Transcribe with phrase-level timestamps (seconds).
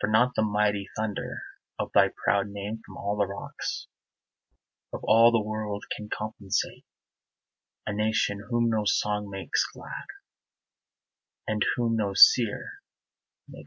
[0.00, 1.42] For not the mighty thunder
[1.78, 3.86] Of thy proud name from all the rocks
[4.94, 6.86] Of all the world can compensate
[7.86, 10.06] A nation whom no Song makes glad,
[11.46, 12.80] And whom no Seer
[13.46, 13.66] makes great.